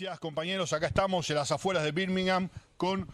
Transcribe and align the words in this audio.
Gracias, 0.00 0.20
compañeros. 0.20 0.72
Acá 0.72 0.86
estamos 0.86 1.28
en 1.28 1.34
las 1.34 1.50
afueras 1.50 1.82
de 1.82 1.90
Birmingham 1.90 2.48
con 2.76 3.08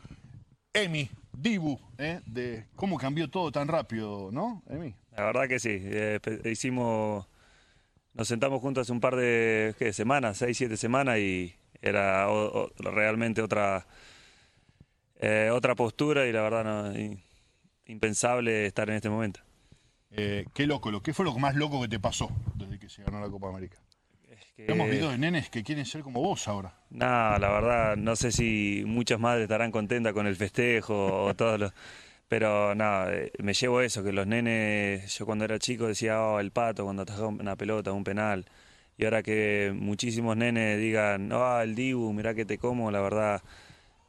Emi, 0.75 1.09
Dibu, 1.33 1.81
¿eh? 1.97 2.21
de 2.27 2.67
cómo 2.77 2.99
cambió 2.99 3.31
todo 3.31 3.51
tan 3.51 3.69
rápido, 3.69 4.29
¿no, 4.31 4.63
Emi? 4.69 4.95
La 5.17 5.25
verdad 5.25 5.49
que 5.49 5.59
sí. 5.59 5.79
eh, 5.81 6.21
hicimos, 6.45 7.27
nos 8.13 8.29
sentamos 8.29 8.61
juntos 8.61 8.83
hace 8.83 8.93
un 8.93 9.01
par 9.01 9.17
de 9.17 9.75
¿qué? 9.79 9.95
semanas, 9.95 10.37
seis, 10.37 10.59
siete 10.59 10.77
semanas 10.77 11.21
y 11.21 11.55
era 11.81 12.29
o- 12.29 12.65
o- 12.65 12.71
realmente 12.77 13.41
otra 13.41 13.87
eh, 15.21 15.49
otra 15.51 15.75
postura 15.75 16.27
y 16.27 16.33
la 16.33 16.43
verdad 16.43 16.65
no, 16.65 17.19
impensable 17.87 18.67
estar 18.67 18.91
en 18.91 18.97
este 18.97 19.09
momento. 19.09 19.41
Eh, 20.11 20.45
qué 20.53 20.67
loco, 20.67 20.91
lo, 20.91 21.03
¿qué 21.03 21.15
fue 21.15 21.25
lo 21.25 21.35
más 21.39 21.55
loco 21.55 21.81
que 21.81 21.89
te 21.89 21.99
pasó 21.99 22.29
desde 22.57 22.79
que 22.79 22.91
se 22.91 23.03
ganó 23.05 23.23
la 23.23 23.31
Copa 23.31 23.49
América? 23.49 23.79
Que- 24.57 24.71
Hemos 24.71 24.89
videos 24.89 25.13
de 25.13 25.19
nenes 25.19 25.51
que 25.51 25.63
quieren 25.65 25.85
ser 25.85 26.03
como 26.03 26.21
vos 26.23 26.47
ahora. 26.47 26.75
No, 26.91 27.05
la 27.07 27.51
verdad, 27.51 27.97
no 27.97 28.15
sé 28.15 28.31
si 28.31 28.85
muchas 28.87 29.19
madres 29.19 29.43
estarán 29.45 29.73
contentas 29.73 30.13
con 30.13 30.27
el 30.27 30.37
festejo 30.37 31.25
o 31.25 31.35
todos 31.35 31.59
los... 31.59 31.73
Pero 32.29 32.75
nada, 32.75 33.13
me 33.39 33.53
llevo 33.53 33.81
eso, 33.81 34.03
que 34.03 34.13
los 34.13 34.27
nenes, 34.27 35.17
yo 35.19 35.27
cuando 35.27 35.45
era 35.45 35.59
chico 35.59 35.87
decía, 35.87 36.23
oh, 36.23 36.41
el 36.41 36.53
pato 36.53 36.85
cuando 36.85 37.03
atajaba 37.03 37.29
una 37.29 37.55
pelota, 37.57 37.93
un 37.93 38.03
penal. 38.05 38.47
Y 38.97 39.05
ahora 39.05 39.23
que 39.23 39.73
muchísimos 39.75 40.37
nenes 40.37 40.79
digan, 40.79 41.31
oh, 41.33 41.61
el 41.61 41.75
Dibu, 41.75 42.13
mirá 42.13 42.35
que 42.35 42.45
te 42.45 42.57
como, 42.59 42.91
la 42.91 43.01
verdad, 43.01 43.43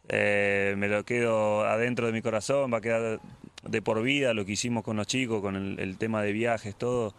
eh, 0.08 0.76
me 0.78 0.88
lo 0.88 1.04
quedo 1.04 1.66
adentro 1.66 2.06
de 2.08 2.14
mi 2.14 2.22
corazón, 2.22 2.72
va 2.72 2.78
a 2.78 2.82
quedar 2.82 3.20
de 3.64 3.82
por 3.82 4.02
vida 4.02 4.34
lo 4.34 4.46
que 4.46 4.54
hicimos 4.54 4.84
con 4.84 4.96
los 4.96 5.08
chicos, 5.08 5.42
con 5.42 5.56
el, 5.56 5.80
el 5.80 5.98
tema 5.98 6.22
de 6.22 6.32
viajes, 6.32 6.76
todo. 6.76 7.14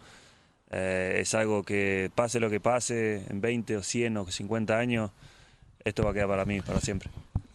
Eh, 0.71 1.19
es 1.21 1.33
algo 1.33 1.63
que 1.63 2.11
pase 2.13 2.39
lo 2.39 2.49
que 2.49 2.59
pase, 2.59 3.23
en 3.29 3.39
20 3.41 3.77
o 3.77 3.83
100 3.83 4.17
o 4.17 4.25
50 4.29 4.77
años, 4.77 5.11
esto 5.85 6.03
va 6.03 6.11
a 6.11 6.13
quedar 6.13 6.27
para 6.27 6.45
mí, 6.45 6.61
para 6.61 6.81
siempre. 6.81 7.09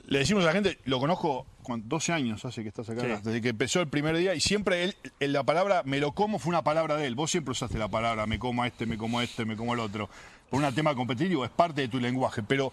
Le 0.06 0.18
decimos 0.20 0.42
a 0.44 0.46
la 0.46 0.52
gente, 0.52 0.78
lo 0.84 0.98
conozco 0.98 1.46
con 1.62 1.88
12 1.88 2.12
años 2.12 2.44
hace 2.44 2.62
que 2.62 2.68
estás 2.68 2.88
acá, 2.88 3.02
Sí. 3.02 3.08
desde 3.22 3.40
que 3.40 3.50
empezó 3.50 3.80
el 3.80 3.88
primer 3.88 4.16
día, 4.16 4.34
y 4.34 4.40
siempre 4.40 4.84
él, 4.84 4.96
en 5.20 5.32
la 5.32 5.42
palabra 5.44 5.82
me 5.84 6.00
lo 6.00 6.12
como 6.12 6.38
fue 6.38 6.50
una 6.50 6.62
palabra 6.62 6.96
de 6.96 7.06
él. 7.06 7.14
Vos 7.14 7.30
siempre 7.30 7.52
usaste 7.52 7.78
la 7.78 7.88
palabra 7.88 8.26
me 8.26 8.38
como 8.38 8.62
a 8.62 8.66
este, 8.66 8.86
me 8.86 8.96
como 8.98 9.18
a 9.20 9.24
este, 9.24 9.44
me 9.44 9.56
como 9.56 9.72
al 9.74 9.80
otro. 9.80 10.08
Por 10.50 10.62
un 10.62 10.74
tema 10.74 10.94
competitivo, 10.94 11.44
es 11.44 11.50
parte 11.50 11.82
de 11.82 11.88
tu 11.88 11.98
lenguaje, 12.00 12.42
pero 12.42 12.72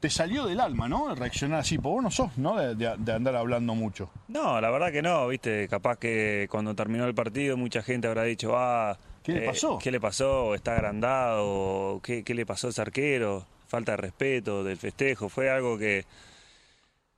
te 0.00 0.08
salió 0.08 0.46
del 0.46 0.60
alma, 0.60 0.88
¿no? 0.88 1.14
Reaccionar 1.14 1.60
así, 1.60 1.76
porque 1.76 1.94
vos 1.94 2.02
no 2.04 2.10
sos, 2.10 2.38
¿no? 2.38 2.56
De, 2.56 2.74
de- 2.74 2.94
de 2.96 3.12
andar 3.12 3.34
hablando 3.36 3.74
mucho. 3.74 4.08
No, 4.28 4.60
la 4.60 4.70
verdad 4.70 4.92
que 4.92 5.02
no, 5.02 5.26
viste, 5.28 5.66
capaz 5.68 5.96
que 5.98 6.46
cuando 6.50 6.74
terminó 6.74 7.04
el 7.06 7.14
partido 7.14 7.56
mucha 7.56 7.82
gente 7.82 8.06
habrá 8.06 8.22
dicho, 8.22 8.56
ah, 8.56 8.96
¿Qué 9.28 9.40
le 9.40 9.46
pasó? 9.46 9.78
¿Qué 9.78 9.90
le 9.90 10.00
pasó? 10.00 10.54
¿Está 10.54 10.72
agrandado? 10.72 11.44
¿O 11.44 12.00
¿Qué, 12.02 12.24
qué 12.24 12.32
le 12.32 12.46
pasó 12.46 12.68
a 12.68 12.70
ese 12.70 12.80
arquero? 12.80 13.46
Falta 13.66 13.92
de 13.92 13.98
respeto 13.98 14.64
del 14.64 14.78
festejo, 14.78 15.28
fue 15.28 15.50
algo 15.50 15.76
que, 15.76 16.06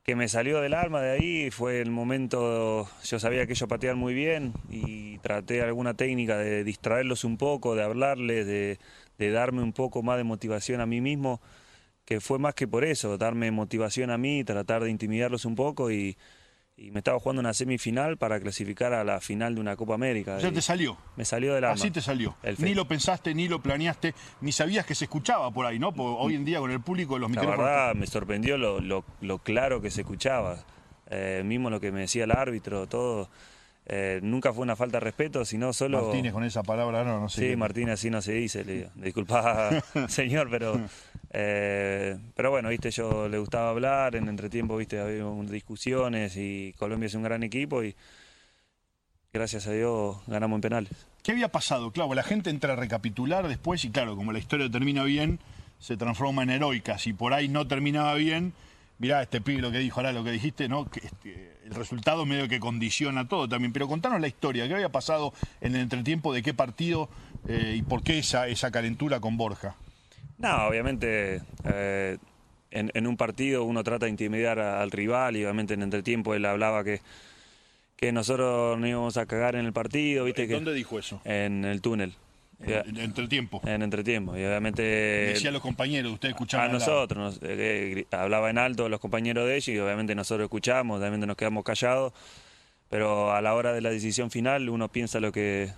que 0.03 0.17
me 0.17 0.27
salió 0.27 0.61
del 0.61 0.75
alma 0.75 1.01
de 1.01 1.13
ahí, 1.13 1.51
fue 1.53 1.81
el 1.81 1.93
momento, 1.93 2.89
yo 3.05 3.21
sabía 3.21 3.47
que 3.47 3.53
ellos 3.53 3.69
pateaban 3.69 3.99
muy 3.99 4.15
bien 4.15 4.53
y 4.69 5.19
traté 5.19 5.63
alguna 5.63 5.95
técnica 5.95 6.37
de 6.39 6.65
distraerlos 6.65 7.23
un 7.23 7.37
poco, 7.37 7.77
de 7.77 7.85
hablarles, 7.85 8.45
de, 8.47 8.81
de 9.19 9.31
darme 9.31 9.63
un 9.63 9.73
poco 9.73 10.03
más 10.03 10.17
de 10.17 10.25
motivación 10.25 10.81
a 10.81 10.87
mí 10.87 11.01
mismo, 11.01 11.41
que 12.05 12.21
fue 12.21 12.41
más 12.41 12.57
que 12.57 12.67
por 12.67 12.85
eso, 12.85 13.17
darme 13.17 13.53
motivación 13.53 14.11
a 14.11 14.19
mí, 14.19 14.43
tratar 14.43 14.83
de 14.83 14.91
intimidarlos 14.91 15.45
un 15.45 15.55
poco 15.55 15.93
y, 15.93 16.17
y 16.83 16.91
me 16.93 17.01
estaba 17.01 17.19
jugando 17.21 17.41
una 17.41 17.53
semifinal 17.53 18.17
para 18.17 18.41
clasificar 18.41 18.95
a 18.95 19.05
la 19.05 19.21
final 19.21 19.55
de 19.55 19.61
una 19.61 19.77
Copa 19.77 19.93
América. 19.95 20.39
Ya 20.39 20.51
te 20.51 20.63
salió. 20.63 20.97
me 21.17 21.27
salió 21.27 21.55
del 21.55 21.65
alma. 21.65 21.75
Así 21.75 21.91
te 21.91 22.01
salió. 22.01 22.35
Ni 22.57 22.73
lo 22.75 22.89
pensaste, 22.89 23.35
ni 23.35 23.49
lo 23.49 23.61
planeaste, 23.61 24.15
ni 24.41 24.51
sabías 24.51 24.87
que 24.87 24.95
se 24.95 25.05
escuchaba 25.05 25.51
por 25.51 25.67
ahí, 25.67 25.79
¿no? 25.79 25.93
Porque 25.93 26.17
hoy 26.19 26.35
en 26.37 26.45
día 26.47 26.59
con 26.59 26.71
el 26.71 26.81
público 26.81 27.19
los 27.19 27.31
La 27.31 27.43
micrófonos. 27.43 27.59
verdad 27.67 27.95
me 27.95 28.07
sorprendió 28.07 28.57
lo, 28.57 28.81
lo- 28.81 29.05
lo 29.21 29.39
claro 29.41 29.83
que 29.83 29.91
se 29.91 30.01
escuchaba. 30.01 30.65
Eh, 31.11 31.43
mismo 31.45 31.69
lo 31.69 31.81
que 31.81 31.93
me 31.93 32.01
decía 32.01 32.25
el 32.25 32.31
árbitro, 32.31 32.87
todo. 32.87 33.29
Eh, 33.93 34.21
nunca 34.23 34.53
fue 34.53 34.63
una 34.63 34.77
falta 34.77 34.99
de 34.99 35.01
respeto, 35.01 35.45
sino 35.45 35.73
solo... 35.73 36.01
Martínez 36.03 36.33
con 36.33 36.45
esa 36.45 36.63
palabra, 36.63 37.03
no, 37.03 37.19
no 37.19 37.29
sé. 37.29 37.51
Sí, 37.51 37.57
Martínez 37.57 37.95
así 37.95 38.09
no 38.09 38.23
se 38.23 38.35
dice, 38.35 38.65
le 38.65 38.73
digo. 38.75 38.91
Disculpa, 38.95 39.83
señor, 40.09 40.49
pero... 40.49 40.81
eh, 41.33 42.17
pero 42.37 42.53
bueno, 42.53 42.69
viste, 42.69 42.93
yo 42.93 43.29
le 43.29 43.39
gustaba 43.39 43.71
hablar, 43.71 44.15
en 44.15 44.29
entretiempo, 44.29 44.77
viste, 44.77 45.01
había 45.01 45.25
discusiones 45.51 46.37
y 46.37 46.73
Colombia 46.79 47.09
es 47.09 47.15
un 47.15 47.25
gran 47.25 47.43
equipo 47.43 47.83
y 47.83 47.97
gracias 49.33 49.67
a 49.67 49.73
Dios 49.73 50.19
ganamos 50.29 50.59
en 50.59 50.61
penales. 50.61 50.93
¿Qué 51.25 51.33
había 51.33 51.49
pasado? 51.49 51.91
Claro, 51.91 52.15
la 52.15 52.23
gente 52.23 52.51
entra 52.51 52.75
a 52.75 52.77
recapitular 52.77 53.49
después 53.49 53.85
y 53.85 53.91
claro, 53.91 54.15
como 54.15 54.31
la 54.31 54.39
historia 54.39 54.71
termina 54.71 55.03
bien, 55.03 55.41
se 55.81 55.97
transforma 55.97 56.45
en 56.45 56.51
heroica. 56.51 56.97
Si 56.99 57.13
por 57.13 57.35
ahí 57.35 57.49
no 57.49 57.67
terminaba 57.67 58.15
bien, 58.15 58.53
mirá, 59.01 59.21
este 59.23 59.41
pibe 59.41 59.61
lo 59.61 59.73
que 59.73 59.79
dijo, 59.79 59.99
ahora 59.99 60.13
lo 60.13 60.23
que 60.23 60.31
dijiste, 60.31 60.69
¿no? 60.69 60.89
Que 60.89 61.01
este, 61.05 61.57
el 61.65 61.75
resultado 61.75 62.25
medio 62.27 62.47
que 62.49 62.61
condiciona 62.61 63.27
todo 63.27 63.49
también. 63.49 63.73
Pero 63.73 63.89
contanos 63.89 64.21
la 64.21 64.29
historia, 64.29 64.69
¿qué 64.69 64.75
había 64.75 64.91
pasado 64.91 65.33
en 65.61 65.75
el 65.75 65.81
entretiempo, 65.81 66.33
de 66.33 66.43
qué 66.43 66.55
partido 66.55 67.09
eh, 67.49 67.75
y 67.77 67.83
por 67.83 68.03
qué 68.05 68.19
esa, 68.19 68.47
esa 68.47 68.71
calentura 68.71 69.19
con 69.19 69.37
Borja? 69.37 69.75
No, 70.39 70.67
obviamente 70.69 71.43
eh, 71.65 72.19
en, 72.71 72.91
en 72.95 73.07
un 73.07 73.17
partido 73.17 73.65
uno 73.65 73.83
trata 73.83 74.07
de 74.07 74.11
intimidar 74.11 74.59
a- 74.61 74.81
al 74.81 74.91
rival 74.91 75.37
y 75.37 75.45
obviamente 75.45 75.75
en 75.75 75.83
entretiempo 75.83 76.35
él 76.35 76.45
hablaba 76.47 76.85
que, 76.85 77.01
que 77.97 78.13
nosotros 78.13 78.79
no 78.79 78.87
íbamos 78.87 79.17
a 79.17 79.27
cagar 79.27 79.57
en 79.57 79.67
el 79.67 79.73
partido, 79.73 80.25
viste 80.25 80.47
que 80.47 80.55
¿Dónde 80.55 80.73
dijo 80.73 80.99
eso? 80.99 81.21
en 81.25 81.65
el 81.65 81.81
túnel, 81.83 82.15
En, 82.63 82.89
en 82.89 82.97
entretiempo. 82.99 83.61
en 83.65 83.83
entretiempo 83.83 84.37
y 84.37 84.45
obviamente 84.45 84.83
Decía 84.83 85.49
a 85.51 85.53
los 85.53 85.63
compañeros, 85.63 86.13
ustedes 86.13 86.35
escuchaban 86.35 86.71
a 86.71 86.73
nosotros, 86.75 87.41
nos- 87.41 87.49
eh, 87.51 88.07
gri- 88.11 88.17
hablaba 88.19 88.51
en 88.51 88.59
alto 88.59 88.89
los 88.89 89.01
compañeros 89.01 89.47
de 89.47 89.57
ellos 89.57 89.69
y 89.69 89.79
obviamente 89.79 90.15
nosotros 90.15 90.45
escuchamos, 90.45 91.01
obviamente 91.01 91.27
nos 91.27 91.37
quedamos 91.37 91.65
callados, 91.65 92.13
pero 92.91 93.33
a 93.33 93.41
la 93.41 93.55
hora 93.55 93.73
de 93.73 93.81
la 93.81 93.91
decisión 93.91 94.31
final 94.31 94.69
uno 94.69 94.89
piensa 94.89 95.21
lo 95.21 95.33
que, 95.33 95.71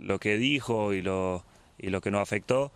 lo 0.00 0.18
que 0.20 0.38
dijo 0.38 0.92
y 0.94 1.02
lo, 1.02 1.44
y 1.78 1.88
lo 1.90 2.00
que 2.00 2.10
nos 2.10 2.22
afectó. 2.22 2.70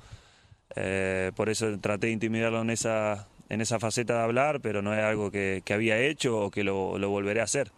Eh, 0.74 1.30
por 1.36 1.48
eso 1.50 1.78
traté 1.78 2.06
de 2.08 2.14
intimidarlo 2.14 2.62
en 2.62 2.70
esa, 2.70 3.28
en 3.48 3.60
esa 3.60 3.78
faceta 3.78 4.14
de 4.18 4.22
hablar, 4.24 4.60
pero 4.60 4.80
no 4.82 4.94
es 4.94 5.00
algo 5.04 5.30
que, 5.30 5.62
que 5.64 5.74
había 5.74 5.98
hecho 5.98 6.38
o 6.40 6.50
que 6.50 6.64
lo, 6.64 6.98
lo 6.98 7.10
volveré 7.10 7.40
a 7.40 7.44
hacer. 7.44 7.70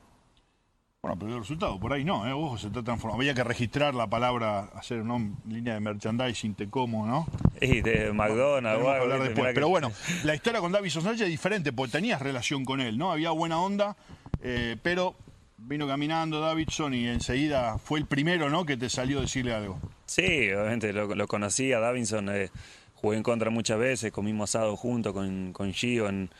Bueno, 1.04 1.18
pero 1.18 1.32
el 1.34 1.40
resultado, 1.40 1.78
por 1.78 1.92
ahí 1.92 2.02
no, 2.02 2.26
¿eh? 2.26 2.32
Ojo, 2.32 2.56
se 2.56 2.68
está 2.68 2.82
transformando. 2.82 3.20
Había 3.20 3.34
que 3.34 3.44
registrar 3.44 3.94
la 3.94 4.06
palabra, 4.06 4.70
hacer 4.74 5.02
una 5.02 5.18
línea 5.46 5.74
de 5.74 5.80
merchandising, 5.80 6.54
te 6.54 6.70
como, 6.70 7.06
¿no? 7.06 7.26
Y 7.60 7.82
de 7.82 8.10
McDonald's 8.14 8.80
Tenemos 8.80 8.80
o 8.80 8.84
que 8.84 8.90
algo, 8.90 9.02
hablar 9.02 9.22
después. 9.22 9.48
Que- 9.48 9.54
Pero 9.54 9.68
bueno, 9.68 9.92
la 10.24 10.34
historia 10.34 10.60
con 10.60 10.72
David 10.72 10.88
Sánchez 10.88 11.20
es 11.20 11.28
diferente, 11.28 11.74
porque 11.74 11.92
tenías 11.92 12.22
relación 12.22 12.64
con 12.64 12.80
él, 12.80 12.96
¿no? 12.96 13.12
Había 13.12 13.32
buena 13.32 13.60
onda, 13.60 13.98
eh, 14.42 14.78
pero 14.82 15.14
vino 15.58 15.86
caminando 15.86 16.40
Davidson 16.40 16.94
y 16.94 17.06
enseguida 17.06 17.76
fue 17.76 17.98
el 17.98 18.06
primero, 18.06 18.48
¿no? 18.48 18.64
Que 18.64 18.78
te 18.78 18.88
salió 18.88 19.18
a 19.18 19.20
decirle 19.20 19.52
algo. 19.52 19.78
Sí, 20.06 20.50
obviamente 20.52 20.90
lo, 20.94 21.14
lo 21.14 21.26
conocí 21.28 21.70
a 21.74 21.80
Davinson, 21.80 22.30
eh, 22.30 22.48
jugué 22.94 23.18
en 23.18 23.22
contra 23.22 23.50
muchas 23.50 23.78
veces, 23.78 24.10
comimos 24.10 24.48
asado 24.54 24.74
junto 24.74 25.12
con, 25.12 25.52
con 25.52 25.74
Gio 25.74 26.08
en, 26.08 26.30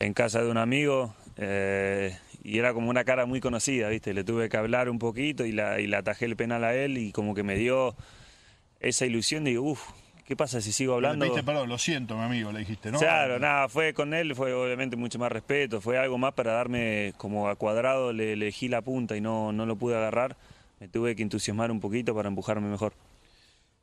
en 0.00 0.14
casa 0.14 0.42
de 0.42 0.50
un 0.50 0.58
amigo 0.58 1.14
eh, 1.36 2.16
y 2.44 2.58
era 2.58 2.74
como 2.74 2.90
una 2.90 3.04
cara 3.04 3.24
muy 3.24 3.40
conocida, 3.40 3.88
¿viste? 3.88 4.12
Le 4.12 4.22
tuve 4.22 4.50
que 4.50 4.58
hablar 4.58 4.90
un 4.90 4.98
poquito 4.98 5.46
y, 5.46 5.52
la, 5.52 5.80
y 5.80 5.86
le 5.86 5.96
atajé 5.96 6.26
el 6.26 6.36
penal 6.36 6.62
a 6.62 6.74
él 6.74 6.98
y 6.98 7.10
como 7.10 7.34
que 7.34 7.42
me 7.42 7.56
dio 7.56 7.96
esa 8.80 9.06
ilusión 9.06 9.44
de, 9.44 9.58
uff, 9.58 9.80
¿qué 10.26 10.36
pasa 10.36 10.60
si 10.60 10.70
sigo 10.70 10.92
hablando? 10.92 11.26
perdón, 11.42 11.70
lo 11.70 11.78
siento, 11.78 12.16
mi 12.18 12.22
amigo, 12.22 12.52
le 12.52 12.60
dijiste, 12.60 12.92
¿no? 12.92 12.98
Claro, 12.98 13.38
nada, 13.38 13.70
fue 13.70 13.94
con 13.94 14.12
él, 14.12 14.34
fue 14.34 14.52
obviamente 14.52 14.94
mucho 14.94 15.18
más 15.18 15.32
respeto, 15.32 15.80
fue 15.80 15.96
algo 15.96 16.18
más 16.18 16.34
para 16.34 16.52
darme 16.52 17.14
como 17.16 17.48
a 17.48 17.56
cuadrado, 17.56 18.12
le 18.12 18.24
le 18.24 18.32
elegí 18.34 18.68
la 18.68 18.82
punta 18.82 19.16
y 19.16 19.22
no, 19.22 19.52
no 19.52 19.64
lo 19.64 19.76
pude 19.76 19.96
agarrar, 19.96 20.36
me 20.80 20.88
tuve 20.88 21.16
que 21.16 21.22
entusiasmar 21.22 21.70
un 21.70 21.80
poquito 21.80 22.14
para 22.14 22.28
empujarme 22.28 22.68
mejor. 22.68 22.92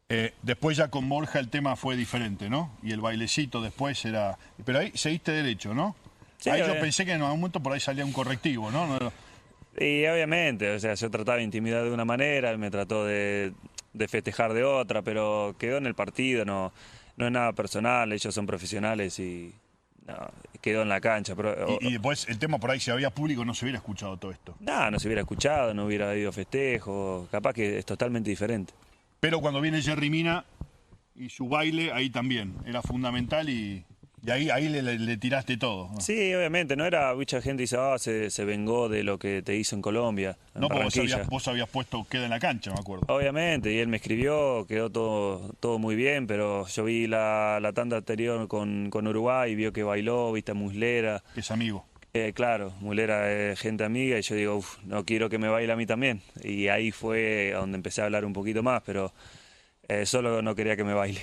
Eh, 0.09 0.33
después 0.44 0.77
ya 0.77 0.89
con 0.89 1.07
Borja 1.09 1.39
el 1.39 1.50
tema 1.50 1.75
fue 1.75 1.95
diferente, 1.95 2.50
¿no? 2.50 2.77
Y 2.83 2.91
el 2.91 3.00
bailecito 3.00 3.62
después 3.62 4.03
era... 4.03 4.38
Pero 4.65 4.80
ahí 4.80 4.91
seguiste 4.94 5.31
derecho, 5.31 5.74
¿no? 5.74 5.95
Sí, 6.41 6.49
ahí 6.49 6.59
yo 6.59 6.79
pensé 6.79 7.05
que 7.05 7.13
en 7.13 7.21
algún 7.21 7.39
momento 7.39 7.61
por 7.61 7.71
ahí 7.73 7.79
salía 7.79 8.03
un 8.03 8.11
correctivo, 8.11 8.69
¿no? 8.71 8.85
No- 8.88 9.13
Y 9.79 10.05
obviamente, 10.07 10.69
o 10.71 10.79
sea, 10.79 10.95
yo 10.95 11.09
trataba 11.09 11.38
de 11.38 11.43
intimidar 11.43 11.83
de 11.85 11.91
una 11.91 12.03
manera, 12.03 12.51
él 12.51 12.57
me 12.57 12.69
trató 12.69 13.05
de, 13.05 13.53
de 13.93 14.07
festejar 14.09 14.53
de 14.53 14.63
otra, 14.65 15.01
pero 15.01 15.55
quedó 15.57 15.77
en 15.77 15.85
el 15.85 15.95
partido, 15.95 16.43
no, 16.43 16.73
no 17.15 17.25
es 17.27 17.31
nada 17.31 17.53
personal, 17.53 18.11
ellos 18.11 18.33
son 18.35 18.45
profesionales 18.45 19.17
y 19.19 19.53
no, 20.07 20.15
quedó 20.61 20.81
en 20.81 20.89
la 20.89 20.99
cancha. 20.99 21.35
Pero, 21.35 21.77
Y, 21.79 21.88
y 21.88 21.91
después 21.93 22.27
el 22.27 22.38
tema 22.38 22.57
por 22.57 22.71
ahí, 22.71 22.79
si 22.81 22.91
había 22.91 23.11
público, 23.11 23.45
no 23.45 23.53
se 23.53 23.63
hubiera 23.65 23.77
escuchado 23.77 24.17
todo 24.17 24.31
esto. 24.31 24.55
nada, 24.59 24.91
no 24.91 24.99
se 24.99 25.07
hubiera 25.07 25.21
escuchado, 25.21 25.73
no 25.73 25.85
hubiera 25.85 26.09
habido 26.11 26.31
festejo, 26.33 27.27
capaz 27.31 27.53
que 27.53 27.77
es 27.79 27.85
totalmente 27.85 28.29
diferente. 28.29 28.73
Pero 29.19 29.39
cuando 29.39 29.61
viene 29.61 29.81
Jerry 29.81 30.09
Mina 30.09 30.43
y 31.15 31.29
su 31.29 31.47
baile, 31.47 31.91
ahí 31.93 32.09
también. 32.09 32.55
Era 32.65 32.81
fundamental 32.81 33.47
y, 33.47 33.85
Y 34.23 34.29
ahí, 34.29 34.50
ahí 34.51 34.69
le, 34.69 35.18
tiraste 35.18 35.57
todo. 35.57 35.89
¿no? 35.94 36.00
Sí, 36.00 36.33
obviamente, 36.35 36.75
no 36.75 36.85
era, 36.85 37.15
mucha 37.15 37.41
gente 37.41 37.63
dice, 37.63 37.75
ah, 37.79 37.95
se, 37.97 38.29
se 38.29 38.45
vengó 38.45 38.88
de 38.88 39.03
lo 39.03 39.18
que 39.18 39.41
te 39.41 39.56
hizo 39.56 39.75
en 39.75 39.81
Colombia, 39.81 40.38
en 40.53 40.62
No, 40.62 40.68
porque 40.68 40.83
vos 40.83 40.97
habías, 40.97 41.27
vos 41.27 41.47
habías 41.47 41.68
puesto 41.69 42.06
queda 42.07 42.25
en 42.25 42.29
la 42.29 42.39
cancha, 42.39 42.71
me 42.71 42.79
acuerdo. 42.79 43.06
Obviamente, 43.07 43.73
y 43.73 43.79
él 43.79 43.88
me 43.88 43.97
escribió, 43.97 44.65
quedó 44.68 44.91
todo, 44.91 45.53
todo 45.59 45.79
muy 45.79 45.95
bien, 45.95 46.27
pero 46.27 46.68
yo 46.68 46.83
vi 46.83 47.07
la, 47.07 47.57
la 47.62 47.73
tanda 47.73 47.97
anterior 47.97 48.47
con, 48.47 48.91
con 48.91 49.07
Uruguay, 49.07 49.56
vio 49.56 49.73
que 49.73 49.81
bailó, 49.81 50.31
viste 50.31 50.51
a 50.51 50.56
Muslera, 50.56 51.24
es 51.35 51.50
amigo. 51.50 51.85
eh, 52.13 52.31
claro, 52.35 52.74
Muslera 52.79 53.31
es 53.31 53.59
gente 53.59 53.83
amiga, 53.83 54.19
y 54.19 54.21
yo 54.21 54.35
digo, 54.35 54.56
"Uf, 54.57 54.77
no 54.83 55.03
quiero 55.03 55.29
que 55.29 55.39
me 55.39 55.47
baile 55.47 55.74
a 55.74 55.75
mí 55.75 55.88
también. 55.88 56.21
Y 56.44 56.67
ahí 56.67 56.91
fue 56.91 57.53
donde 57.56 57.77
empecé 57.77 58.01
a 58.01 58.06
hablar 58.06 58.24
un 58.25 58.33
poquito 58.33 58.62
más, 58.62 58.83
pero 58.85 59.13
eh, 59.88 60.06
solo 60.06 60.44
no 60.44 60.53
quería 60.53 60.75
que 60.75 60.83
me 60.83 60.94
baile. 60.94 61.21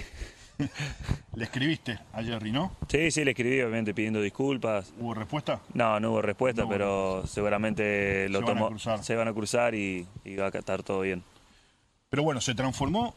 Le 1.34 1.44
escribiste 1.44 1.98
a 2.12 2.22
Jerry, 2.22 2.50
¿no? 2.50 2.72
Sí, 2.88 3.10
sí, 3.10 3.24
le 3.24 3.30
escribí, 3.30 3.60
obviamente, 3.60 3.94
pidiendo 3.94 4.20
disculpas. 4.20 4.92
¿Hubo 4.98 5.14
respuesta? 5.14 5.60
No, 5.74 6.00
no 6.00 6.10
hubo 6.10 6.22
respuesta, 6.22 6.62
No 6.62 6.68
pero 6.68 7.24
seguramente 7.26 8.28
lo 8.28 8.40
Se 8.40 8.44
van 8.44 8.58
a 8.58 9.02
se 9.02 9.14
van 9.14 9.28
a 9.28 9.32
cruzar 9.32 9.74
y, 9.74 10.06
y 10.24 10.36
va 10.36 10.46
a 10.46 10.48
estar 10.48 10.82
todo 10.82 11.02
bien. 11.02 11.22
Pero 12.10 12.22
bueno, 12.24 12.40
se 12.40 12.54
transformó, 12.54 13.14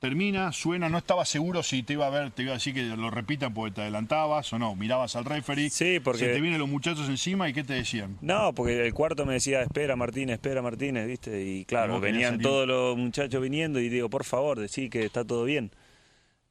termina, 0.00 0.50
suena, 0.50 0.88
no 0.88 0.98
estaba 0.98 1.24
seguro 1.24 1.62
si 1.62 1.84
te 1.84 1.92
iba 1.92 2.06
a 2.06 2.10
ver, 2.10 2.32
te 2.32 2.42
iba 2.42 2.50
a 2.52 2.54
decir 2.54 2.74
que 2.74 2.82
lo 2.82 3.10
repitan 3.10 3.54
porque 3.54 3.74
te 3.76 3.80
adelantabas 3.82 4.52
o 4.52 4.58
no, 4.58 4.74
mirabas 4.74 5.14
al 5.14 5.24
referee, 5.24 5.70
Sí, 5.70 6.00
porque- 6.00 6.18
se 6.20 6.32
te 6.32 6.40
vienen 6.40 6.58
los 6.58 6.68
muchachos 6.68 7.08
encima 7.08 7.48
y 7.48 7.52
¿qué 7.52 7.62
te 7.62 7.74
decían? 7.74 8.18
No, 8.22 8.52
porque 8.54 8.84
el 8.86 8.94
cuarto 8.94 9.24
me 9.26 9.34
decía, 9.34 9.62
espera 9.62 9.94
Martínez, 9.94 10.34
espera 10.34 10.62
Martínez, 10.62 11.06
¿viste? 11.06 11.44
Y 11.44 11.64
claro, 11.66 12.00
venían 12.00 12.40
todos 12.40 12.66
los 12.66 12.96
muchachos 12.96 13.40
viniendo 13.40 13.78
y 13.78 13.88
digo, 13.88 14.10
por 14.10 14.24
favor, 14.24 14.58
decí 14.58 14.90
que 14.90 15.04
está 15.04 15.24
todo 15.24 15.44
bien. 15.44 15.70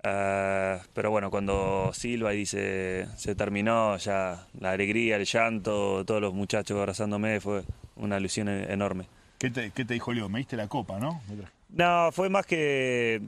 Ah, 0.03 0.80
pero 0.94 1.12
bueno, 1.12 1.30
cuando 1.30 1.92
Silva 1.94 2.31
dice, 2.31 3.07
se 3.18 3.36
terminó, 3.36 3.98
ya 3.98 4.48
la 4.59 4.71
alegría, 4.71 5.18
el 5.18 5.25
llanto, 5.25 6.03
todos 6.06 6.21
los 6.21 6.33
muchachos 6.33 6.77
abrazándome, 6.77 7.39
fue 7.39 7.63
una 7.98 8.18
ilusión 8.18 8.50
e- 8.50 8.71
enorme. 8.74 9.06
¿Qué 9.38 9.51
te, 9.51 9.71
qué 9.71 9.86
te 9.86 9.94
dijo 9.94 10.12
Leo? 10.12 10.27
Me 10.27 10.39
diste 10.39 10.57
la 10.57 10.68
copa, 10.68 11.00
¿no? 11.00 11.21
No, 11.69 12.12
fue 12.12 12.30
más 12.30 12.45
que. 12.45 13.21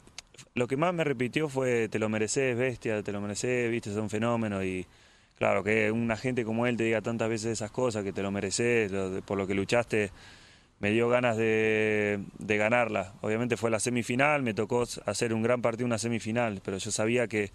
Lo 0.56 0.68
que 0.68 0.78
más 0.78 0.94
me 0.94 1.04
repitió 1.04 1.48
fue: 1.48 1.90
te 1.90 2.00
lo 2.00 2.10
mereces, 2.10 2.58
bestia, 2.58 3.04
te 3.04 3.12
lo 3.12 3.22
mereces, 3.22 3.70
viste, 3.70 3.92
es 3.92 3.96
un 3.96 4.10
fenómeno. 4.10 4.64
Y 4.64 4.86
claro, 5.38 5.64
que 5.64 5.92
una 5.92 6.18
gente 6.18 6.44
como 6.44 6.66
él 6.66 6.76
te 6.78 6.84
diga 6.86 7.02
tantas 7.02 7.30
veces 7.30 7.52
esas 7.54 7.72
cosas, 7.72 8.04
que 8.04 8.14
te 8.14 8.24
lo 8.24 8.32
mereces, 8.32 8.92
por 9.26 9.38
lo 9.38 9.46
que 9.48 9.54
luchaste, 9.54 10.12
me 10.80 10.92
dio 10.92 11.08
ganas 11.10 11.38
de, 11.38 12.20
ganarla. 12.40 13.14
Obviamente 13.22 13.58
fue 13.58 13.70
la 13.72 13.80
semifinal, 13.80 14.42
me 14.44 14.54
tocó 14.54 14.84
hacer 15.06 15.34
un 15.34 15.42
gran 15.44 15.62
partido, 15.62 15.86
una 15.86 15.98
semifinal, 15.98 16.62
pero 16.64 16.78
yo 16.78 16.92
sabía 16.92 17.28
que 17.28 17.52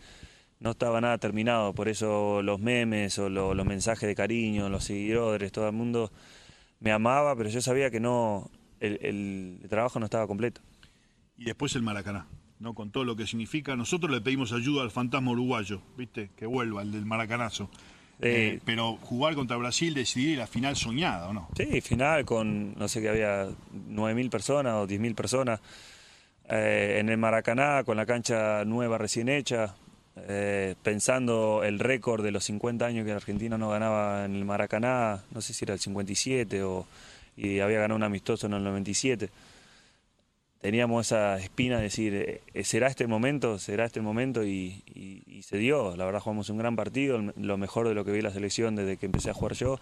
no 0.60 0.70
estaba 0.70 1.00
nada 1.00 1.18
terminado. 1.18 1.74
Por 1.74 1.88
eso 1.88 2.42
los 2.42 2.58
memes 2.58 3.18
o 3.18 3.28
lo- 3.28 3.54
los 3.54 3.66
mensajes 3.66 4.08
de 4.08 4.14
cariño, 4.14 4.68
los 4.68 4.84
seguidores, 4.84 5.52
todo 5.52 5.66
el 5.66 5.74
mundo 5.74 6.10
me 6.80 6.90
amaba, 6.92 7.36
pero 7.36 7.48
yo 7.48 7.60
sabía 7.60 7.90
que 7.90 8.00
no. 8.00 8.50
el- 8.80 8.98
el 9.62 9.68
trabajo 9.68 9.98
no 9.98 10.04
estaba 10.04 10.26
completo. 10.28 10.60
Y 11.36 11.44
después 11.44 11.74
el 11.74 11.82
Maracaná, 11.82 12.26
¿no? 12.60 12.74
Con 12.74 12.90
todo 12.92 13.04
lo 13.04 13.16
que 13.16 13.26
significa. 13.26 13.74
Nosotros 13.74 14.10
le 14.12 14.20
pedimos 14.20 14.52
ayuda 14.52 14.82
al 14.82 14.92
fantasma 14.92 15.32
uruguayo, 15.32 15.82
¿viste? 15.96 16.30
Que 16.36 16.46
vuelva, 16.46 16.82
el 16.82 16.92
del 16.92 17.04
Maracanazo. 17.04 17.70
Eh, 18.20 18.58
pero 18.64 18.96
jugar 18.96 19.34
contra 19.34 19.56
Brasil, 19.56 19.94
decidir 19.94 20.38
la 20.38 20.46
final 20.46 20.76
soñada, 20.76 21.28
¿o 21.28 21.32
no? 21.32 21.48
Sí, 21.56 21.80
final 21.80 22.24
con, 22.24 22.76
no 22.76 22.88
sé 22.88 23.00
que 23.00 23.08
había 23.08 23.46
9.000 23.46 24.30
personas 24.30 24.74
o 24.74 24.88
10.000 24.88 25.14
personas 25.14 25.60
eh, 26.48 26.96
en 26.98 27.08
el 27.10 27.18
Maracaná, 27.18 27.84
con 27.84 27.96
la 27.96 28.06
cancha 28.06 28.64
nueva 28.64 28.98
recién 28.98 29.28
hecha, 29.28 29.74
eh, 30.16 30.74
pensando 30.82 31.62
el 31.62 31.78
récord 31.78 32.24
de 32.24 32.32
los 32.32 32.44
50 32.44 32.84
años 32.84 33.06
que 33.06 33.12
Argentina 33.12 33.56
no 33.56 33.70
ganaba 33.70 34.24
en 34.24 34.34
el 34.34 34.44
Maracaná, 34.44 35.22
no 35.30 35.40
sé 35.40 35.54
si 35.54 35.64
era 35.64 35.74
el 35.74 35.80
57 35.80 36.62
o, 36.64 36.86
y 37.36 37.60
había 37.60 37.78
ganado 37.78 37.96
un 37.96 38.02
amistoso 38.02 38.46
en 38.46 38.54
el 38.54 38.64
97. 38.64 39.30
Teníamos 40.60 41.06
esa 41.06 41.38
espina 41.38 41.76
de 41.76 41.82
decir, 41.84 42.42
eh, 42.52 42.64
¿será 42.64 42.88
este 42.88 43.04
el 43.04 43.08
momento? 43.08 43.60
¿Será 43.60 43.84
este 43.84 44.00
el 44.00 44.04
momento? 44.04 44.44
Y, 44.44 44.82
se 45.42 45.56
dio. 45.56 45.96
La 45.96 46.04
verdad 46.04 46.20
jugamos 46.20 46.50
un 46.50 46.58
gran 46.58 46.74
partido, 46.74 47.18
lo 47.36 47.56
mejor 47.56 47.86
de 47.88 47.94
lo 47.94 48.04
que 48.04 48.10
vi 48.10 48.20
la 48.20 48.32
selección 48.32 48.74
desde 48.74 48.96
que 48.96 49.06
empecé 49.06 49.30
a 49.30 49.34
jugar 49.34 49.54
yo. 49.54 49.78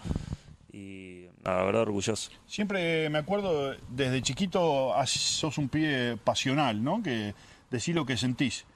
Y 0.70 1.24
la 1.42 1.64
verdad 1.64 1.82
orgulloso. 1.82 2.30
Siempre 2.46 3.08
me 3.08 3.18
acuerdo, 3.18 3.74
desde 3.88 4.20
chiquito 4.20 4.94
sos 5.06 5.56
un 5.56 5.70
pibe 5.70 6.18
pasional, 6.18 6.84
¿no? 6.84 7.02
Que 7.02 7.34
decís 7.70 7.94
lo 7.94 8.04
que 8.04 8.18
sentís. 8.18 8.66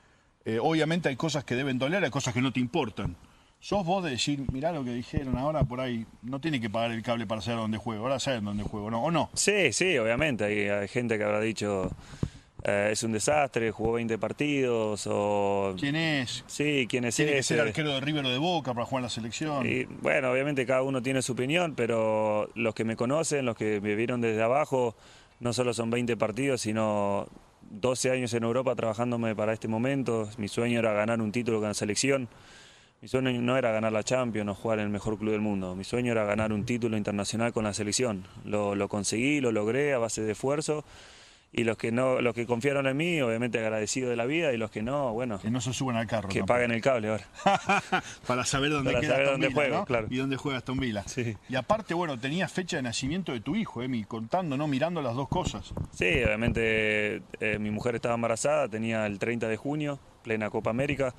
Eh, 0.47 0.59
obviamente 0.59 1.11
hay 1.11 1.17
cosas 1.17 1.45
que 1.45 1.55
deben 1.55 1.79
doler, 1.79 2.03
hay 2.03 2.11
cosas 2.11 2.33
que 2.33 2.41
no 2.41 2.51
te 2.51 2.61
importan. 2.61 3.15
Sos 3.61 3.85
vos 3.85 4.03
de 4.03 4.11
decir, 4.11 4.41
mirá 4.53 4.73
lo 4.73 4.83
que 4.83 4.91
dijeron 4.93 5.37
ahora 5.37 5.65
por 5.65 5.81
ahí, 5.81 6.07
no 6.23 6.41
tiene 6.41 6.63
que 6.63 6.71
pagar 6.71 6.93
el 6.93 7.03
cable 7.03 7.27
para 7.27 7.43
saber 7.43 7.61
dónde 7.61 7.77
juego, 7.77 8.05
ahora 8.05 8.19
saben 8.19 8.43
dónde 8.43 8.65
juego, 8.65 8.91
¿no? 8.91 9.05
¿O 9.05 9.11
no? 9.11 9.29
Sí, 9.35 9.71
sí, 9.75 9.99
obviamente. 9.99 10.45
Hay, 10.45 10.69
hay 10.69 10.89
gente 10.89 11.19
que 11.19 11.25
habrá 11.25 11.41
dicho, 11.41 11.91
eh, 12.65 12.89
es 12.93 13.03
un 13.03 13.13
desastre, 13.13 13.71
jugó 13.71 13.93
20 13.93 14.17
partidos 14.17 15.07
o... 15.07 15.75
¿Quién 15.79 15.95
es? 15.95 16.43
Sí, 16.47 16.87
quién 16.89 17.05
es 17.05 17.17
Tiene 17.17 17.33
que 17.33 17.43
ser 17.43 17.61
arquero 17.61 17.93
de 17.93 18.01
River 18.01 18.25
o 18.25 18.31
de 18.31 18.39
Boca 18.39 18.73
para 18.73 18.87
jugar 18.87 19.01
en 19.01 19.05
la 19.05 19.11
selección. 19.11 19.67
Y, 19.67 19.85
bueno, 19.85 20.31
obviamente 20.31 20.65
cada 20.65 20.83
uno 20.83 21.03
tiene 21.03 21.21
su 21.21 21.33
opinión, 21.33 21.75
pero 21.75 22.49
los 22.55 22.75
que 22.75 22.85
me 22.85 22.97
conocen, 22.97 23.45
los 23.45 23.57
que 23.57 23.83
me 23.83 23.95
vieron 23.95 24.23
desde 24.23 24.43
abajo, 24.43 24.97
no 25.39 25.53
solo 25.53 25.75
son 25.75 25.91
20 25.91 26.17
partidos, 26.17 26.63
sino 26.63 27.29
12 27.71 28.11
años 28.11 28.33
en 28.33 28.43
Europa 28.43 28.75
trabajándome 28.75 29.35
para 29.35 29.53
este 29.53 29.69
momento. 29.69 30.31
Mi 30.39 30.49
sueño 30.49 30.79
era 30.79 30.95
ganar 30.95 31.21
un 31.21 31.31
título 31.31 31.59
con 31.59 31.69
la 31.69 31.75
selección. 31.75 32.27
Mi 33.03 33.09
sueño 33.09 33.33
no 33.41 33.57
era 33.57 33.71
ganar 33.73 33.93
la 33.93 34.03
Champions 34.03 34.51
o 34.51 34.55
jugar 34.55 34.79
en 34.79 34.85
el 34.87 34.91
mejor 34.91 35.19
club 35.19 35.33
del 35.33 35.41
mundo. 35.41 35.75
Mi 35.75 35.85
sueño 35.85 36.13
era 36.13 36.25
ganar 36.25 36.53
un 36.53 36.67
título 36.67 36.99
internacional 36.99 37.53
con 37.53 37.65
la 37.65 37.73
selección. 37.73 38.27
Lo, 38.45 38.75
lo 38.75 38.89
conseguí, 38.89 39.41
lo 39.41 39.53
logré 39.53 39.95
a 39.95 39.99
base 39.99 40.23
de 40.23 40.33
esfuerzo. 40.33 40.85
Y 41.53 41.65
los 41.65 41.77
que 41.79 41.91
no, 41.91 42.21
los 42.21 42.33
que 42.35 42.47
confiaron 42.47 42.87
en 42.87 42.97
mí, 42.97 43.21
obviamente 43.23 43.59
agradecido 43.59 44.09
de 44.11 44.15
la 44.15 44.25
vida, 44.25 44.53
y 44.53 44.57
los 44.57 44.71
que 44.71 44.83
no, 44.83 45.13
bueno, 45.15 45.41
Que 45.41 45.51
no 45.51 45.61
se 45.61 45.73
suban 45.73 45.97
al 45.97 46.07
carro. 46.07 46.29
que 46.29 46.41
tampoco. 46.41 46.55
paguen 46.55 46.71
el 46.71 46.81
cable 46.81 47.09
ahora. 47.09 47.25
para 48.27 48.45
saber 48.45 48.71
dónde 48.71 48.91
Para 48.93 49.01
queda 49.01 49.13
saber 49.15 49.27
dónde 49.31 49.53
juego, 49.53 49.77
¿no? 49.79 49.85
claro. 49.85 50.07
Y 50.11 50.17
dónde 50.19 50.37
juega 50.37 50.59
Aston 50.59 50.79
Villa. 50.79 51.03
Sí. 51.09 51.37
Y 51.49 51.57
aparte, 51.57 51.95
bueno, 51.95 52.21
tenías 52.21 52.53
fecha 52.53 52.77
de 52.77 52.83
nacimiento 52.85 53.33
de 53.33 53.41
tu 53.41 53.57
hijo, 53.57 53.83
Emi, 53.83 54.05
contando, 54.05 54.57
¿no? 54.57 54.69
Mirando 54.69 55.03
las 55.03 55.17
dos 55.17 55.29
cosas. 55.29 55.73
Sí, 55.93 56.05
obviamente 56.25 57.23
eh, 57.41 57.59
mi 57.59 57.71
mujer 57.73 57.97
estaba 57.97 58.15
embarazada, 58.15 58.69
tenía 58.69 59.05
el 59.07 59.19
30 59.19 59.49
de 59.49 59.57
junio, 59.57 59.99
plena 60.23 60.51
Copa 60.51 60.71
América. 60.71 61.15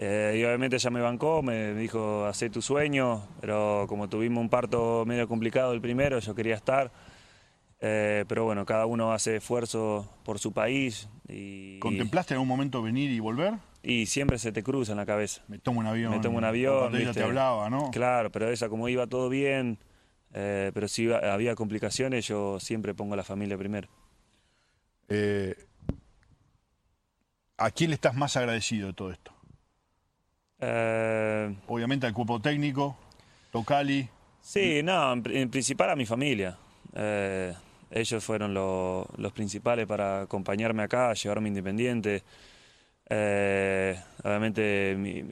Eh, 0.00 0.36
y 0.38 0.44
obviamente 0.44 0.76
ella 0.76 0.90
me 0.90 1.00
bancó, 1.00 1.42
me 1.42 1.74
dijo, 1.74 2.24
hacé 2.26 2.50
tu 2.50 2.62
sueño, 2.62 3.26
pero 3.40 3.86
como 3.88 4.08
tuvimos 4.08 4.40
un 4.40 4.48
parto 4.48 5.04
medio 5.04 5.26
complicado 5.26 5.72
el 5.72 5.80
primero, 5.80 6.20
yo 6.20 6.34
quería 6.36 6.54
estar. 6.54 6.92
Eh, 7.80 8.24
pero 8.28 8.44
bueno, 8.44 8.64
cada 8.64 8.86
uno 8.86 9.12
hace 9.12 9.36
esfuerzo 9.36 10.08
por 10.24 10.38
su 10.38 10.52
país 10.52 11.08
y, 11.28 11.78
¿Contemplaste 11.80 12.34
en 12.34 12.36
algún 12.36 12.48
momento 12.48 12.80
venir 12.82 13.10
y 13.10 13.18
volver? 13.20 13.54
y 13.82 14.06
siempre 14.06 14.38
se 14.38 14.50
te 14.52 14.62
cruza 14.62 14.92
en 14.92 14.98
la 14.98 15.06
cabeza. 15.06 15.42
Me 15.48 15.58
tomo 15.58 15.80
un 15.80 15.86
avión. 15.86 16.12
Me 16.12 16.20
tomo 16.20 16.38
un 16.38 16.44
avión. 16.44 16.94
Ella 16.94 17.12
te 17.12 17.22
hablaba, 17.22 17.68
¿no? 17.70 17.90
Claro, 17.90 18.30
pero 18.30 18.50
esa 18.50 18.68
como 18.68 18.88
iba 18.88 19.06
todo 19.06 19.28
bien, 19.28 19.78
eh, 20.32 20.70
pero 20.74 20.86
si 20.88 21.04
iba- 21.04 21.18
había 21.32 21.54
complicaciones, 21.56 22.26
yo 22.26 22.60
siempre 22.60 22.94
pongo 22.94 23.14
a 23.14 23.16
la 23.16 23.24
familia 23.24 23.56
primero. 23.58 23.88
Eh, 25.08 25.56
¿A 27.56 27.70
quién 27.72 27.90
le 27.90 27.94
estás 27.94 28.14
más 28.14 28.36
agradecido 28.36 28.88
de 28.88 28.92
todo 28.92 29.10
esto? 29.10 29.32
Eh, 30.60 31.54
Obviamente 31.68 32.06
al 32.06 32.12
cuerpo 32.14 32.40
técnico, 32.40 32.96
Tocali. 33.52 34.08
Sí, 34.40 34.82
no, 34.82 35.12
en, 35.12 35.22
pri- 35.22 35.38
en 35.38 35.50
principal 35.50 35.90
a 35.90 35.96
mi 35.96 36.06
familia. 36.06 36.56
Eh, 36.94 37.52
ellos 37.90 38.24
fueron 38.24 38.54
lo- 38.54 39.06
los 39.16 39.32
principales 39.32 39.86
para 39.86 40.22
acompañarme 40.22 40.82
acá, 40.82 41.12
llevarme 41.14 41.48
independiente. 41.48 42.22
Eh, 43.10 43.98
obviamente 44.22 44.94
mi- 44.98 45.24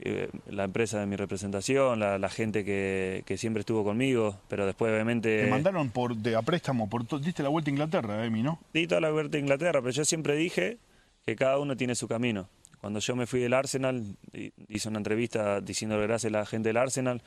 la 0.49 0.63
empresa 0.63 0.99
de 0.99 1.05
mi 1.05 1.15
representación, 1.15 1.99
la, 1.99 2.17
la 2.17 2.29
gente 2.29 2.65
que, 2.65 3.21
que 3.25 3.37
siempre 3.37 3.59
estuvo 3.61 3.83
conmigo, 3.83 4.35
pero 4.47 4.65
después 4.65 4.91
obviamente... 4.91 5.43
Te 5.43 5.49
mandaron 5.49 5.89
por, 5.91 6.15
de, 6.15 6.35
a 6.35 6.41
préstamo, 6.41 6.89
por 6.89 7.05
to- 7.05 7.19
diste 7.19 7.43
la 7.43 7.49
vuelta 7.49 7.69
a 7.69 7.73
Inglaterra, 7.73 8.25
Emi, 8.25 8.41
¿no? 8.41 8.59
Di 8.73 8.87
toda 8.87 9.01
la 9.01 9.11
vuelta 9.11 9.37
a 9.37 9.41
Inglaterra, 9.41 9.79
pero 9.81 9.91
yo 9.91 10.05
siempre 10.05 10.35
dije 10.35 10.77
que 11.25 11.35
cada 11.35 11.59
uno 11.59 11.75
tiene 11.77 11.93
su 11.93 12.07
camino. 12.07 12.49
Cuando 12.81 12.99
yo 12.99 13.15
me 13.15 13.25
fui 13.25 13.39
del 13.39 13.53
Arsenal, 13.53 14.03
hi- 14.33 14.53
hice 14.67 14.89
una 14.89 14.99
entrevista 14.99 15.61
diciéndole 15.61 16.03
gracias 16.07 16.33
a 16.33 16.37
la 16.37 16.45
gente 16.45 16.69
del 16.69 16.77
Arsenal, 16.77 17.21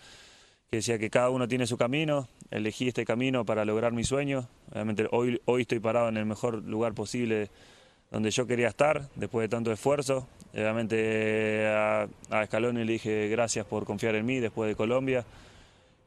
que 0.71 0.77
decía 0.77 0.99
que 0.99 1.11
cada 1.11 1.31
uno 1.31 1.49
tiene 1.49 1.67
su 1.67 1.77
camino, 1.77 2.29
elegí 2.51 2.89
este 2.89 3.05
camino 3.05 3.45
para 3.45 3.65
lograr 3.65 3.93
mi 3.93 4.05
sueño. 4.05 4.49
Obviamente 4.73 5.07
hoy, 5.11 5.41
hoy 5.45 5.63
estoy 5.63 5.81
parado 5.81 6.09
en 6.09 6.17
el 6.17 6.27
mejor 6.27 6.63
lugar 6.63 6.95
posible 6.95 7.49
donde 8.13 8.31
yo 8.31 8.47
quería 8.47 8.69
estar, 8.69 9.09
después 9.17 9.45
de 9.45 9.49
tanto 9.49 9.73
esfuerzo. 9.73 10.29
Obviamente 10.53 11.67
a, 11.67 12.09
a 12.31 12.47
Scaloni 12.47 12.85
le 12.85 12.93
dije 12.93 13.29
gracias 13.29 13.67
por 13.67 13.85
confiar 13.85 14.15
en 14.15 14.27
mí 14.27 14.39
después 14.41 14.69
de 14.69 14.77
Colombia. 14.77 15.25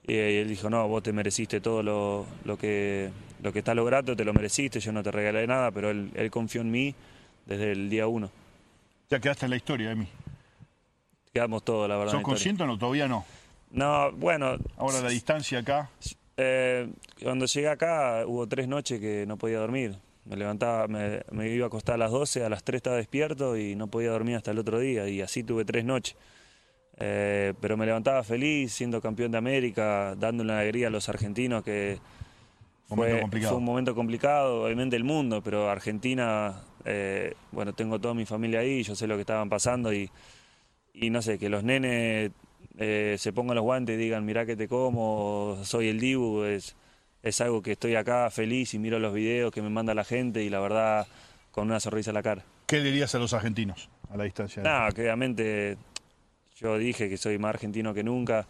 Y 0.06 0.14
él 0.16 0.50
dijo, 0.50 0.70
no, 0.70 0.86
vos 0.88 1.02
te 1.02 1.14
mereciste 1.14 1.62
todo 1.62 1.82
lo, 1.82 2.26
lo 2.44 2.58
que, 2.58 3.10
lo 3.42 3.54
que 3.54 3.60
estás 3.60 3.76
logrando, 3.76 4.16
te 4.18 4.26
lo 4.26 4.34
mereciste, 4.34 4.82
yo 4.82 4.92
no 4.92 5.02
te 5.02 5.12
regalé 5.12 5.48
nada, 5.48 5.72
pero 5.72 5.92
él, 5.92 6.12
él 6.16 6.30
confió 6.30 6.60
en 6.60 6.72
mí 6.72 6.94
desde 7.46 7.72
el 7.72 7.90
día 7.90 8.08
uno. 8.08 8.30
Ya 9.10 9.20
quedaste 9.20 9.46
en 9.46 9.52
la 9.52 9.56
historia, 9.58 9.92
Emi. 9.92 10.08
quedamos 11.34 11.64
todos, 11.64 11.88
la 11.90 11.98
verdad. 11.98 12.14
¿Sos 12.14 12.22
consciente 12.24 12.64
o 12.64 12.68
no? 12.68 12.78
Todavía 12.78 13.08
no. 13.08 13.26
No, 13.72 14.12
bueno, 14.12 14.56
Ahora 14.78 15.02
la 15.02 15.10
distancia 15.10 15.60
acá. 15.60 15.90
eh, 16.38 16.90
cuando 17.22 17.46
llegué 17.46 17.70
acá 17.70 18.24
hubo 18.28 18.48
tres 18.48 18.68
noches 18.68 19.00
que 19.00 19.26
no 19.28 19.38
podía 19.38 19.60
dormir. 19.60 19.98
Me 20.26 20.38
levantaba, 20.38 20.88
me, 20.88 21.22
me 21.32 21.50
iba 21.50 21.66
a 21.66 21.68
acostar 21.68 21.96
a 21.96 21.98
las 21.98 22.12
12, 22.12 22.46
a 22.46 22.50
las 22.50 22.64
3 22.64 22.78
estaba 22.78 22.96
despierto 22.96 23.58
y 23.58 23.76
no 23.76 23.88
podía 23.88 24.12
dormir 24.12 24.36
hasta 24.38 24.52
el 24.52 24.60
otro 24.60 24.80
día. 24.80 25.08
Y 25.10 25.22
así 25.22 25.44
tuve 25.44 25.66
tres 25.66 25.84
noches. 25.84 26.16
Eh, 26.98 27.54
pero 27.60 27.76
me 27.76 27.86
levantaba 27.86 28.24
feliz, 28.24 28.72
siendo 28.72 29.02
campeón 29.02 29.32
de 29.32 29.38
América, 29.40 30.16
dando 30.16 30.44
una 30.44 30.60
alegría 30.60 30.88
a 30.88 30.92
los 30.92 31.10
argentinos 31.10 31.64
que 31.64 31.98
fue, 32.88 33.26
fue 33.42 33.56
un 33.58 33.64
momento 33.66 33.96
complicado, 33.96 34.64
obviamente 34.66 34.96
el 34.96 35.04
mundo, 35.04 35.42
pero 35.44 35.70
Argentina, 35.70 36.62
eh, 36.86 37.34
bueno, 37.52 37.74
tengo 37.74 38.00
toda 38.00 38.14
mi 38.14 38.26
familia 38.26 38.60
ahí, 38.60 38.84
yo 38.84 38.96
sé 38.96 39.08
lo 39.08 39.16
que 39.16 39.22
estaban 39.22 39.50
pasando 39.50 39.94
y, 39.94 40.10
y 40.94 41.10
no 41.10 41.22
sé, 41.22 41.38
que 41.40 41.50
los 41.50 41.64
nenes 41.64 42.32
eh, 42.78 43.16
se 43.18 43.34
pongan 43.34 43.56
los 43.56 43.64
guantes 43.64 43.96
y 43.96 43.98
digan, 43.98 44.26
mirá 44.26 44.46
que 44.46 44.56
te 44.56 44.68
como, 44.68 45.60
soy 45.64 45.90
el 45.90 46.00
Dibu, 46.00 46.44
es, 46.44 46.76
es 47.22 47.42
algo 47.42 47.62
que 47.62 47.74
estoy 47.74 47.96
acá 47.96 48.30
feliz 48.30 48.74
y 48.74 48.80
miro 48.80 49.00
los 49.00 49.14
videos 49.14 49.52
que 49.52 49.62
me 49.62 49.70
manda 49.70 49.94
la 49.94 50.04
gente 50.04 50.44
y 50.44 50.50
la 50.50 50.60
verdad 50.60 51.08
con 51.52 51.68
una 51.68 51.80
sonrisa 51.80 52.12
en 52.12 52.16
la 52.16 52.24
cara. 52.24 52.44
¿Qué 52.66 52.82
dirías 52.82 53.14
a 53.16 53.20
los 53.20 53.34
argentinos 53.34 53.90
a 54.10 54.18
la 54.18 54.24
distancia? 54.24 54.64
Nada, 54.64 54.92
que 54.92 55.02
obviamente 55.02 55.78
yo 56.58 56.78
dije 56.78 57.10
que 57.10 57.18
soy 57.18 57.38
más 57.38 57.50
argentino 57.50 57.94
que 57.94 58.04
nunca. 58.04 58.48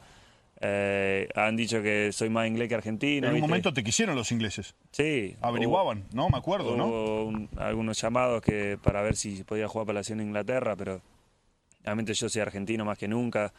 Eh, 0.66 1.28
han 1.36 1.58
dicho 1.58 1.82
que 1.82 2.12
soy 2.14 2.30
más 2.30 2.48
inglés 2.48 2.70
que 2.70 2.76
argentino. 2.76 3.28
en 3.28 3.34
un 3.34 3.36
¿viste? 3.36 3.48
momento 3.50 3.74
te 3.74 3.84
quisieron 3.84 4.16
los 4.16 4.32
ingleses. 4.32 4.76
Sí. 4.92 5.36
Averiguaban, 5.42 6.06
¿no? 6.14 6.30
Me 6.30 6.38
acuerdo, 6.38 6.70
Hubo, 6.70 6.78
¿no? 6.78 6.88
hubo 6.88 7.26
un- 7.26 7.50
algunos 7.58 8.00
llamados 8.02 8.42
que 8.42 8.78
para 8.82 9.02
ver 9.02 9.18
si 9.18 9.44
podía 9.44 9.68
jugar 9.68 9.88
para 9.88 10.00
la 10.00 10.04
selección 10.04 10.20
de 10.20 10.24
Inglaterra, 10.26 10.76
pero 10.78 11.02
realmente 11.84 12.14
yo 12.14 12.30
soy 12.30 12.42
argentino 12.42 12.86
más 12.86 12.98
que 12.98 13.10
nunca. 13.10 13.52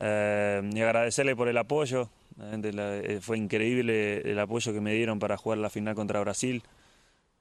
Eh, 0.00 0.60
y 0.74 0.80
agradecerle 0.80 1.34
por 1.34 1.48
el 1.48 1.56
apoyo. 1.56 2.10
La- 2.36 2.96
eh, 2.98 3.20
fue 3.22 3.38
increíble 3.38 4.20
el 4.30 4.38
apoyo 4.38 4.72
que 4.74 4.80
me 4.82 4.92
dieron 4.92 5.18
para 5.18 5.36
jugar 5.38 5.58
la 5.58 5.70
final 5.70 5.94
contra 5.94 6.20
Brasil. 6.20 6.62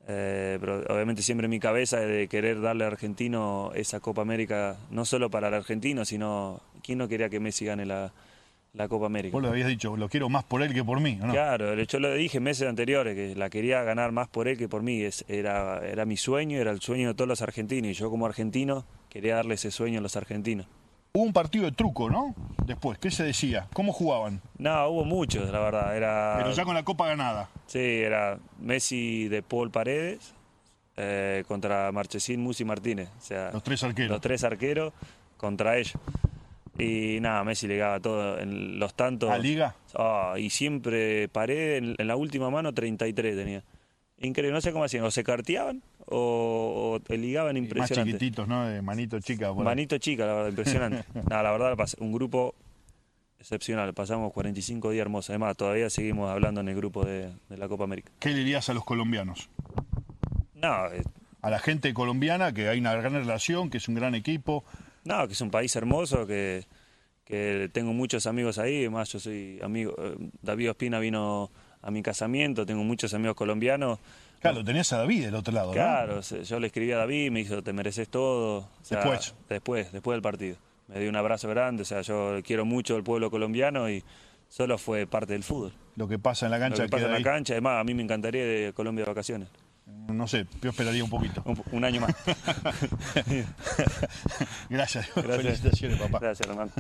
Eh, 0.07 0.57
pero 0.61 0.79
obviamente 0.87 1.21
siempre 1.21 1.45
en 1.45 1.51
mi 1.51 1.59
cabeza 1.59 1.99
de 1.99 2.29
querer 2.29 2.61
darle 2.61 2.85
al 2.85 2.93
argentino 2.93 3.71
esa 3.75 3.99
Copa 3.99 4.21
América, 4.21 4.77
no 4.89 5.03
solo 5.03 5.29
para 5.29 5.49
el 5.49 5.53
argentino, 5.55 6.05
sino 6.05 6.61
quién 6.81 6.97
no 6.99 7.09
quería 7.09 7.27
que 7.29 7.41
Messi 7.41 7.65
gane 7.65 7.85
la, 7.85 8.13
la 8.77 8.87
Copa 8.87 9.07
América. 9.07 9.33
Vos 9.33 9.41
lo 9.41 9.49
habías 9.49 9.67
dicho, 9.67 9.97
lo 9.97 10.07
quiero 10.07 10.29
más 10.29 10.43
por 10.43 10.61
él 10.61 10.73
que 10.73 10.83
por 10.83 10.99
mí, 10.99 11.17
¿o 11.21 11.25
¿no? 11.27 11.33
Claro, 11.33 11.73
yo 11.73 11.99
lo 11.99 12.13
dije 12.13 12.39
meses 12.39 12.67
anteriores, 12.67 13.15
que 13.15 13.35
la 13.35 13.49
quería 13.49 13.81
ganar 13.83 14.11
más 14.11 14.27
por 14.27 14.47
él 14.47 14.57
que 14.57 14.69
por 14.69 14.83
mí. 14.83 15.01
Es, 15.01 15.25
era, 15.27 15.79
era 15.85 16.05
mi 16.05 16.15
sueño, 16.17 16.59
era 16.59 16.71
el 16.71 16.79
sueño 16.79 17.09
de 17.09 17.13
todos 17.15 17.27
los 17.27 17.41
argentinos. 17.41 17.89
Y 17.91 17.93
yo 17.93 18.09
como 18.09 18.25
argentino 18.25 18.85
quería 19.09 19.35
darle 19.35 19.55
ese 19.55 19.71
sueño 19.71 19.99
a 19.99 20.01
los 20.01 20.15
argentinos. 20.15 20.67
Hubo 21.13 21.23
un 21.23 21.33
partido 21.33 21.65
de 21.65 21.71
truco, 21.71 22.09
¿no? 22.11 22.35
Después, 22.65 22.99
¿qué 22.99 23.09
se 23.09 23.23
decía? 23.23 23.67
¿Cómo 23.73 23.91
jugaban? 23.91 24.41
No, 24.59 24.87
hubo 24.89 25.03
muchos, 25.05 25.49
la 25.49 25.59
verdad. 25.59 25.97
Era, 25.97 26.35
Pero 26.37 26.51
ya 26.51 26.63
con 26.63 26.75
la 26.75 26.83
copa 26.83 27.07
ganada. 27.07 27.49
Sí, 27.65 27.79
era 27.79 28.37
Messi 28.59 29.27
de 29.27 29.41
Paul 29.41 29.71
Paredes 29.71 30.35
eh, 30.95 31.43
contra 31.47 31.91
Marchesín, 31.91 32.41
Musi 32.43 32.63
Martínez. 32.65 33.09
O 33.17 33.21
sea, 33.21 33.49
Los 33.51 33.63
tres 33.63 33.83
arqueros. 33.83 34.11
los 34.11 34.21
tres 34.21 34.43
arqueros 34.43 34.93
contra 35.37 35.77
ellos. 35.77 35.93
Y 36.79 37.19
nada, 37.21 37.43
Messi 37.43 37.67
le 37.67 37.77
daba 37.77 37.99
todo 37.99 38.39
en 38.39 38.77
los 38.79 38.93
tantos. 38.93 39.29
¿A 39.31 39.37
Liga? 39.37 39.75
Ah, 39.95 40.35
y 40.37 40.49
siempre 40.49 41.27
Paredes 41.29 41.81
en, 41.83 41.95
en 41.97 42.07
la 42.07 42.15
última 42.15 42.49
mano 42.49 42.73
33 42.73 43.35
tenía. 43.35 43.63
Increíble, 44.19 44.51
no 44.53 44.61
sé 44.61 44.71
cómo 44.71 44.83
hacían, 44.83 45.03
o 45.03 45.11
se 45.11 45.23
carteaban 45.23 45.83
o, 46.07 46.99
o 47.09 47.13
ligaban 47.15 47.53
Más 47.55 47.63
impresionante. 47.63 48.11
chiquititos, 48.13 48.47
¿no? 48.47 48.65
De 48.67 48.81
manito 48.81 49.19
chica. 49.19 49.49
por 49.53 49.59
ahí. 49.59 49.65
Manito 49.65 49.97
chica, 49.99 50.25
la 50.25 50.33
verdad, 50.33 50.49
impresionante. 50.49 51.03
Nada, 51.29 51.43
la 51.43 51.51
verdad, 51.51 51.77
un 51.99 52.11
grupo 52.11 52.55
excepcional. 53.39 53.93
Pasamos 53.93 54.33
45 54.33 54.91
días 54.91 55.01
hermosos. 55.03 55.29
Además, 55.31 55.55
todavía 55.57 55.89
seguimos 55.89 56.29
hablando 56.31 56.61
en 56.61 56.69
el 56.69 56.75
grupo 56.75 57.05
de, 57.05 57.29
de 57.49 57.57
la 57.57 57.67
Copa 57.67 57.83
América. 57.83 58.11
¿Qué 58.19 58.29
le 58.29 58.35
dirías 58.37 58.69
a 58.69 58.73
los 58.73 58.83
colombianos? 58.83 59.49
No, 60.55 60.87
eh, 60.91 61.03
A 61.41 61.49
la 61.51 61.59
gente 61.59 61.93
colombiana, 61.93 62.51
que 62.53 62.67
hay 62.69 62.79
una 62.79 62.95
gran 62.95 63.13
relación, 63.13 63.69
que 63.69 63.77
es 63.77 63.87
un 63.87 63.93
gran 63.95 64.15
equipo. 64.15 64.63
No, 65.07 65.27
que 65.27 65.33
es 65.33 65.41
un 65.41 65.49
país 65.49 65.75
hermoso, 65.75 66.27
que, 66.27 66.65
que 67.23 67.69
tengo 67.73 67.93
muchos 67.93 68.27
amigos 68.27 68.57
ahí. 68.57 68.79
Además, 68.79 69.09
yo 69.11 69.19
soy 69.19 69.59
amigo. 69.63 69.93
eh, 69.97 70.15
David 70.41 70.71
Ospina 70.71 70.99
vino 70.99 71.49
a 71.81 71.91
mi 71.91 72.01
casamiento, 72.03 72.65
tengo 72.65 72.83
muchos 72.83 73.13
amigos 73.13 73.35
colombianos. 73.35 73.99
Claro, 74.39 74.63
tenías 74.63 74.91
a 74.93 74.97
David 74.99 75.25
del 75.25 75.35
otro 75.35 75.53
lado, 75.53 75.67
¿no? 75.67 75.73
Claro, 75.73 76.21
yo 76.21 76.59
le 76.59 76.67
escribí 76.67 76.91
a 76.91 76.97
David, 76.97 77.31
me 77.31 77.39
dijo, 77.39 77.63
te 77.63 77.73
mereces 77.73 78.07
todo. 78.09 78.57
O 78.59 78.69
sea, 78.83 78.99
Después. 78.99 79.33
Después, 79.49 79.91
después 79.91 80.15
del 80.15 80.21
partido. 80.21 80.57
Me 80.87 80.99
dio 80.99 81.09
un 81.09 81.15
abrazo 81.15 81.49
grande, 81.49 81.81
o 81.81 81.85
sea, 81.85 82.01
yo 82.01 82.39
quiero 82.45 82.63
mucho 82.63 82.95
al 82.95 83.03
pueblo 83.03 83.29
colombiano 83.31 83.89
y 83.89 84.03
solo 84.47 84.77
fue 84.77 85.05
parte 85.07 85.33
del 85.33 85.43
fútbol. 85.43 85.73
Lo 85.95 86.07
que 86.07 86.17
pasa 86.19 86.45
en 86.45 86.51
la 86.51 86.57
Lo 86.59 86.63
cancha 86.65 86.83
que 86.83 86.89
pasa 86.89 87.05
en 87.05 87.11
la 87.11 87.17
ahí. 87.17 87.23
cancha, 87.23 87.53
además, 87.53 87.81
a 87.81 87.83
mí 87.83 87.93
me 87.93 88.03
encantaría 88.03 88.45
de 88.45 88.71
Colombia 88.73 89.03
de 89.03 89.09
vacaciones. 89.11 89.49
No 89.87 90.27
sé, 90.27 90.45
yo 90.61 90.69
esperaría 90.69 91.03
un 91.03 91.09
poquito. 91.09 91.41
Un, 91.45 91.61
un 91.71 91.83
año 91.83 92.01
más. 92.01 92.15
Gracias. 94.69 95.07
Gracias. 95.15 95.37
Felicitaciones, 95.37 95.99
papá. 95.99 96.19
Gracias, 96.19 96.49
hermano. 96.49 96.71